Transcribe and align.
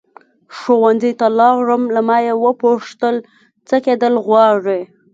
ښوونځي 0.57 1.11
ته 1.19 1.27
لاړم 1.39 1.83
له 1.95 2.01
ما 2.07 2.17
یې 2.25 2.33
وپوښتل 2.43 3.15
څه 3.67 3.75
کېدل 3.85 4.13
غواړې. 4.27 4.81